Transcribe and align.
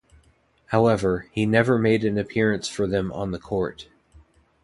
However, 0.65 1.27
he 1.31 1.45
never 1.45 1.77
made 1.77 2.03
an 2.03 2.17
appearance 2.17 2.67
for 2.67 2.87
them 2.87 3.11
on 3.11 3.29
the 3.29 3.37
court. 3.37 3.87